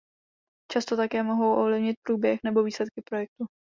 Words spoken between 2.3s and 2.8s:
nebo